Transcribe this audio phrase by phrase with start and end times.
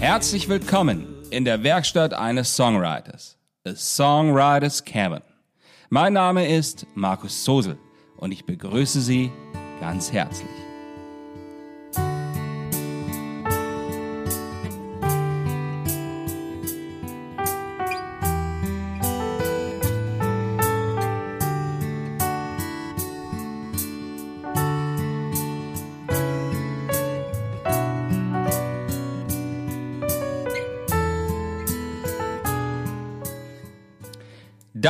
[0.00, 5.22] Herzlich willkommen in der Werkstatt eines Songwriters, A Songwriters Cabin.
[5.88, 7.78] Mein Name ist Markus Sosel
[8.16, 9.30] und ich begrüße Sie
[9.80, 10.57] ganz herzlich.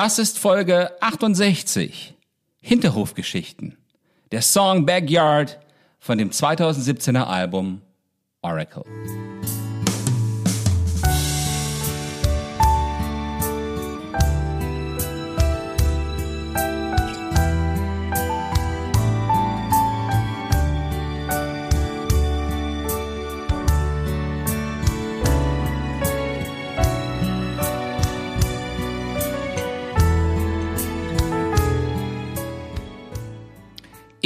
[0.00, 2.14] Das ist Folge 68.
[2.60, 3.76] Hinterhofgeschichten.
[4.30, 5.58] Der Song Backyard
[5.98, 7.80] von dem 2017er Album
[8.40, 8.84] Oracle.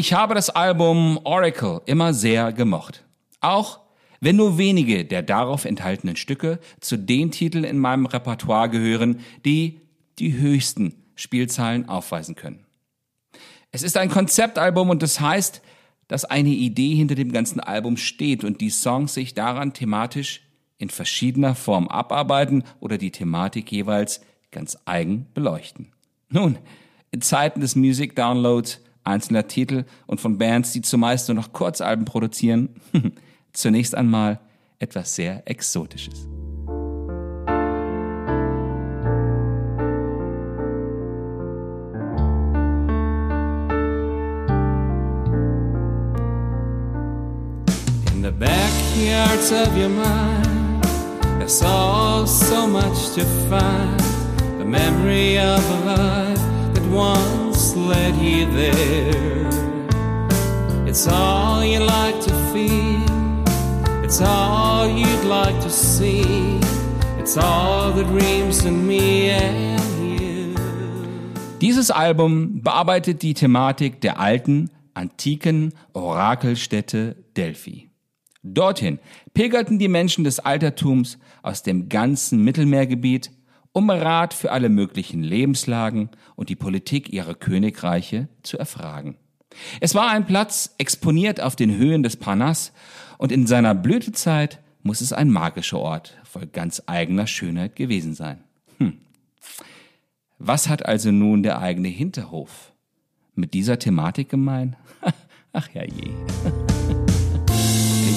[0.03, 3.05] Ich habe das Album Oracle immer sehr gemocht.
[3.41, 3.79] Auch
[4.19, 9.81] wenn nur wenige der darauf enthaltenen Stücke zu den Titeln in meinem Repertoire gehören, die
[10.19, 12.67] die höchsten Spielzahlen aufweisen können.
[13.71, 15.63] Es ist ein Konzeptalbum und das heißt,
[16.09, 20.41] dass eine Idee hinter dem ganzen Album steht und die Songs sich daran thematisch
[20.79, 25.93] in verschiedener Form abarbeiten oder die Thematik jeweils ganz eigen beleuchten.
[26.29, 26.59] Nun,
[27.13, 32.05] in Zeiten des Music Downloads einzelner Titel und von Bands, die zumeist nur noch Kurzalben
[32.05, 32.71] produzieren,
[33.53, 34.41] zunächst einmal
[34.79, 36.27] etwas sehr Exotisches.
[48.13, 50.85] In the backyards of your mind,
[51.39, 54.01] there's all so much to find.
[54.59, 57.42] The memory of a life that once
[57.77, 59.49] led you there.
[60.87, 63.01] It's all you like to feel,
[64.05, 66.61] it's all you'd like to see.
[67.19, 70.55] It's all the dreams in me and you.
[71.61, 77.89] Dieses Album bearbeitet die Thematik der alten, antiken Orakelstätte Delphi.
[78.43, 78.99] Dorthin
[79.35, 83.31] pilgerten die Menschen des Altertums aus dem ganzen Mittelmeergebiet,
[83.73, 89.17] um Rat für alle möglichen Lebenslagen und die Politik ihrer Königreiche zu erfragen.
[89.81, 92.73] Es war ein Platz exponiert auf den Höhen des Parnass
[93.19, 98.43] und in seiner Blütezeit muss es ein magischer Ort voll ganz eigener Schönheit gewesen sein.
[98.79, 98.99] Hm.
[100.39, 102.73] Was hat also nun der eigene Hinterhof
[103.35, 104.77] mit dieser Thematik gemein?
[105.53, 106.11] Ach ja je.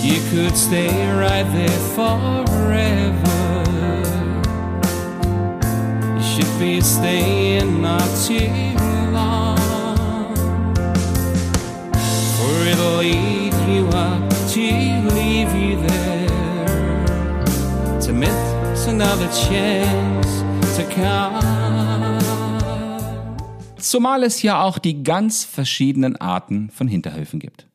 [0.05, 3.34] You could stay right there forever.
[6.35, 8.49] Should be staying not too
[9.13, 10.35] long.
[12.35, 16.27] For it'll lead you up to leave you there.
[18.01, 20.43] To miss another chance
[20.75, 22.19] to come.
[23.77, 27.67] Zumal es ja auch die ganz verschiedenen Arten von Hinterhöfen gibt.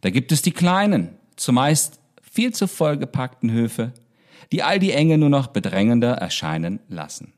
[0.00, 3.92] Da gibt es die kleinen, zumeist viel zu vollgepackten Höfe,
[4.50, 7.35] die all die Enge nur noch bedrängender erscheinen lassen.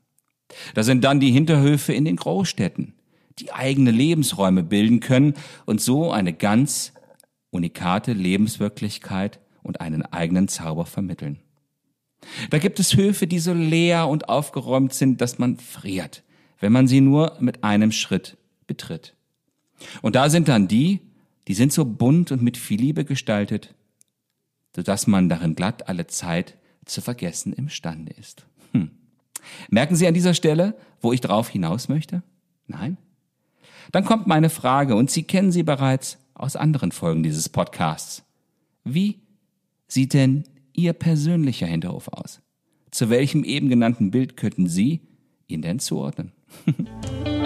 [0.74, 2.94] Da sind dann die Hinterhöfe in den Großstädten,
[3.38, 5.34] die eigene Lebensräume bilden können
[5.66, 6.92] und so eine ganz
[7.50, 11.38] unikate Lebenswirklichkeit und einen eigenen Zauber vermitteln.
[12.50, 16.24] Da gibt es Höfe, die so leer und aufgeräumt sind, dass man friert,
[16.60, 19.14] wenn man sie nur mit einem Schritt betritt.
[20.02, 21.00] Und da sind dann die,
[21.46, 23.74] die sind so bunt und mit viel Liebe gestaltet,
[24.74, 28.46] sodass man darin glatt alle Zeit zu vergessen imstande ist.
[29.70, 32.22] Merken Sie an dieser Stelle, wo ich drauf hinaus möchte?
[32.66, 32.96] Nein?
[33.92, 38.24] Dann kommt meine Frage, und Sie kennen sie bereits aus anderen Folgen dieses Podcasts.
[38.84, 39.20] Wie
[39.86, 42.40] sieht denn Ihr persönlicher Hinterhof aus?
[42.90, 45.00] Zu welchem eben genannten Bild könnten Sie
[45.46, 46.32] ihn denn zuordnen?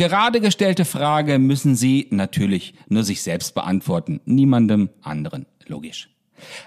[0.00, 6.08] gerade gestellte Frage müssen Sie natürlich nur sich selbst beantworten, niemandem anderen, logisch.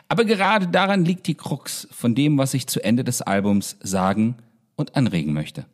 [0.07, 4.35] Aber gerade daran liegt die Krux von dem, was ich zu Ende des Albums sagen
[4.75, 5.65] und anregen möchte.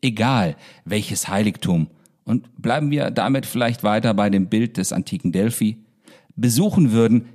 [0.00, 0.56] Egal
[0.86, 1.88] welches Heiligtum,
[2.24, 5.76] und bleiben wir damit vielleicht weiter bei dem Bild des antiken Delphi,
[6.34, 7.26] besuchen würden,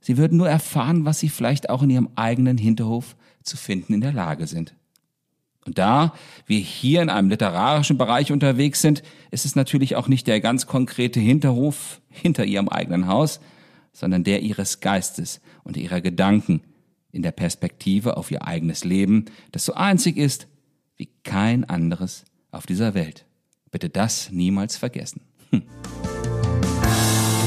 [0.00, 4.00] sie würden nur erfahren, was sie vielleicht auch in ihrem eigenen Hinterhof zu finden in
[4.00, 4.74] der Lage sind.
[5.66, 6.12] Und da
[6.46, 10.66] wir hier in einem literarischen Bereich unterwegs sind, ist es natürlich auch nicht der ganz
[10.66, 13.40] konkrete Hinterhof hinter ihrem eigenen Haus,
[13.92, 16.62] sondern der ihres Geistes und ihrer Gedanken
[17.12, 20.48] in der Perspektive auf ihr eigenes Leben, das so einzig ist
[20.96, 23.24] wie kein anderes auf dieser Welt.
[23.70, 25.22] Bitte das niemals vergessen.
[25.50, 25.62] Hm.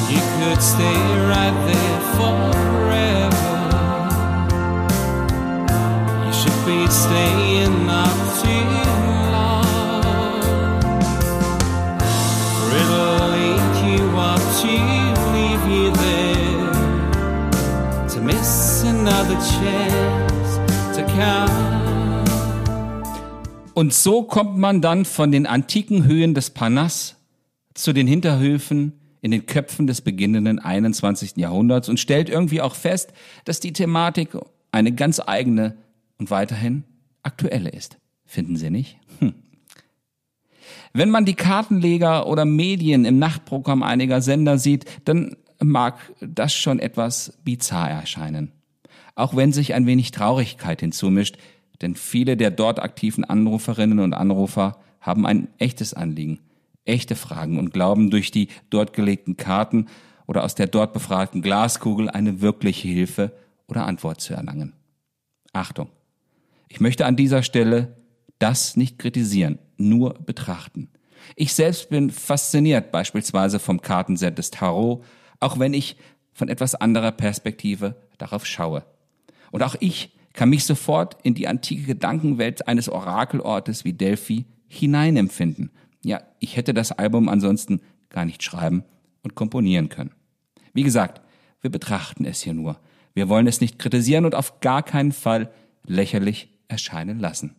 [0.10, 0.98] You could stay
[1.28, 3.58] right there forever.
[6.25, 7.47] You should be staying
[23.78, 27.16] Und so kommt man dann von den antiken Höhen des Parnass
[27.76, 31.34] zu den Hinterhöfen in den Köpfen des beginnenden 21.
[31.36, 33.14] Jahrhunderts und stellt irgendwie auch fest,
[33.46, 34.30] dass die Thematik
[34.72, 35.78] eine ganz eigene
[36.18, 36.86] und weiterhin
[37.22, 38.00] aktuelle ist.
[38.26, 38.98] Finden Sie nicht?
[39.20, 39.36] Hm.
[40.92, 46.80] Wenn man die Kartenleger oder Medien im Nachtprogramm einiger Sender sieht, dann mag das schon
[46.80, 48.54] etwas bizarr erscheinen.
[49.14, 51.38] Auch wenn sich ein wenig Traurigkeit hinzumischt,
[51.82, 56.40] denn viele der dort aktiven Anruferinnen und Anrufer haben ein echtes Anliegen,
[56.86, 59.88] echte Fragen und glauben durch die dort gelegten Karten
[60.26, 63.32] oder aus der dort befragten Glaskugel eine wirkliche Hilfe
[63.68, 64.74] oder Antwort zu erlangen.
[65.54, 65.90] Achtung!
[66.70, 67.96] Ich möchte an dieser Stelle
[68.40, 70.90] das nicht kritisieren, nur betrachten.
[71.36, 75.04] Ich selbst bin fasziniert beispielsweise vom Kartenset des Tarot,
[75.40, 75.98] auch wenn ich
[76.34, 78.84] von etwas anderer Perspektive darauf schaue.
[79.52, 85.72] Und auch ich kann mich sofort in die antike Gedankenwelt eines Orakelortes wie Delphi hineinempfinden.
[86.04, 88.84] Ja, ich hätte das Album ansonsten gar nicht schreiben
[89.24, 90.12] und komponieren können.
[90.74, 91.22] Wie gesagt,
[91.62, 92.80] wir betrachten es hier nur.
[93.16, 95.51] Wir wollen es nicht kritisieren und auf gar keinen Fall
[95.88, 97.56] lächerlich erscheinen lassen.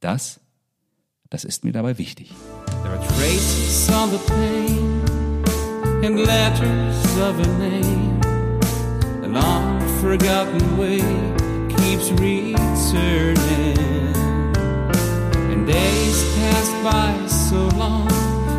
[0.00, 0.40] Das,
[1.30, 2.30] das ist mir dabei wichtig.
[10.06, 11.45] Unforgotten way
[11.86, 13.78] keeps returning.
[15.52, 18.08] And days pass by so long,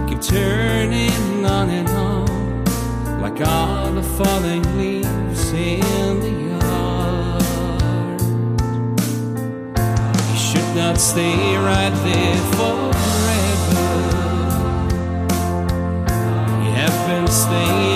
[0.08, 2.64] keep turning on and on,
[3.22, 8.22] like all the falling leaves in the yard.
[10.32, 13.88] You should not stay right there forever.
[16.64, 17.87] You have been staying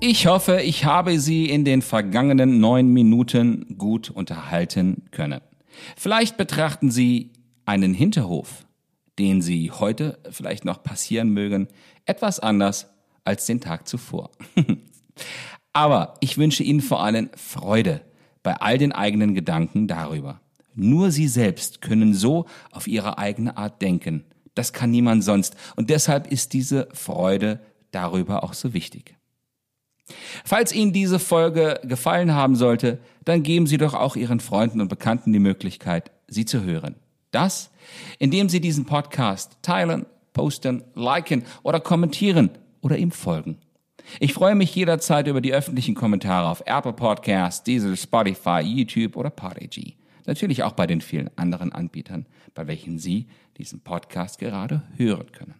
[0.00, 5.40] Ich hoffe, ich habe Sie in den vergangenen neun Minuten gut unterhalten können.
[5.96, 7.32] Vielleicht betrachten Sie
[7.64, 8.64] einen Hinterhof,
[9.18, 11.66] den Sie heute vielleicht noch passieren mögen,
[12.04, 12.86] etwas anders
[13.24, 14.30] als den Tag zuvor.
[15.72, 18.00] Aber ich wünsche Ihnen vor allem Freude
[18.44, 20.40] bei all den eigenen Gedanken darüber.
[20.76, 24.24] Nur Sie selbst können so auf Ihre eigene Art denken.
[24.54, 25.56] Das kann niemand sonst.
[25.74, 27.58] Und deshalb ist diese Freude
[27.90, 29.17] darüber auch so wichtig.
[30.44, 34.88] Falls Ihnen diese Folge gefallen haben sollte, dann geben Sie doch auch Ihren Freunden und
[34.88, 36.94] Bekannten die Möglichkeit, sie zu hören.
[37.30, 37.70] Das,
[38.18, 42.50] indem Sie diesen Podcast teilen, posten, liken oder kommentieren
[42.80, 43.58] oder ihm folgen.
[44.20, 49.30] Ich freue mich jederzeit über die öffentlichen Kommentare auf Apple Podcasts, Diesel, Spotify, YouTube oder
[49.30, 49.96] Podigy.
[50.24, 53.26] Natürlich auch bei den vielen anderen Anbietern, bei welchen Sie
[53.58, 55.54] diesen Podcast gerade hören können.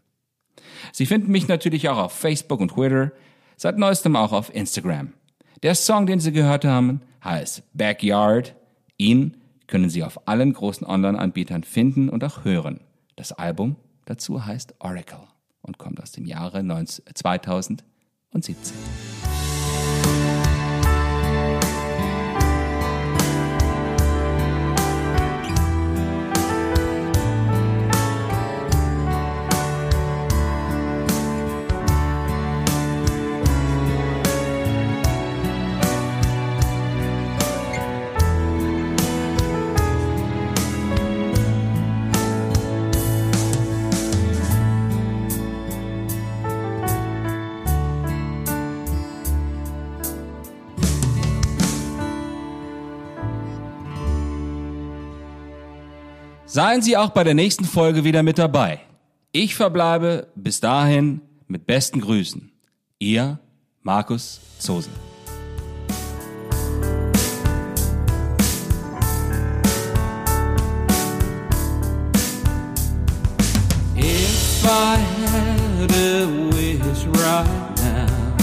[0.92, 3.12] Sie finden mich natürlich auch auf Facebook und Twitter,
[3.58, 5.12] seit neuestem auch auf Instagram.
[5.62, 8.54] Der Song, den Sie gehört haben, heißt Backyard.
[8.96, 9.36] Ihn
[9.66, 12.80] können Sie auf allen großen Online-Anbietern finden und auch hören.
[13.16, 15.26] Das Album dazu heißt Oracle
[15.60, 17.84] und kommt aus dem Jahre 2017.
[56.50, 58.80] Seien Sie auch bei der nächsten Folge wieder mit dabei.
[59.32, 62.50] Ich verbleibe bis dahin mit besten Grüßen.
[62.98, 63.38] Ihr
[63.82, 64.88] Markus Zose.
[73.94, 78.36] If I had a wish right now,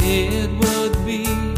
[0.00, 1.55] it would be